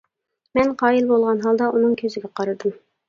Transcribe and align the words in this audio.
مەن 0.59 0.71
قايىل 0.79 1.11
بولغان 1.11 1.43
ھالدا 1.49 1.67
ئۇنىڭ 1.77 1.93
كۆزىگە 2.01 2.33
قارىدىم. 2.41 2.75